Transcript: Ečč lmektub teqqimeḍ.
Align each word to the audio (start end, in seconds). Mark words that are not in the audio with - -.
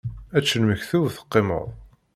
Ečč 0.37 0.49
lmektub 0.61 1.03
teqqimeḍ. 1.11 1.65